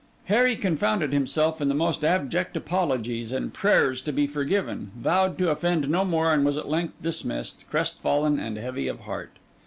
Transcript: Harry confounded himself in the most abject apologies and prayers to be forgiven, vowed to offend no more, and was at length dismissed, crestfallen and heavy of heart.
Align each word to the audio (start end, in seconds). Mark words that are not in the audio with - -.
Harry 0.25 0.55
confounded 0.55 1.13
himself 1.13 1.61
in 1.61 1.67
the 1.67 1.75
most 1.75 2.03
abject 2.03 2.57
apologies 2.57 3.31
and 3.31 3.53
prayers 3.53 4.01
to 4.01 4.11
be 4.11 4.25
forgiven, 4.25 4.89
vowed 4.97 5.37
to 5.37 5.51
offend 5.51 5.87
no 5.87 6.03
more, 6.03 6.33
and 6.33 6.43
was 6.43 6.57
at 6.57 6.67
length 6.67 6.99
dismissed, 7.03 7.65
crestfallen 7.69 8.39
and 8.39 8.57
heavy 8.57 8.87
of 8.87 9.01
heart. 9.01 9.33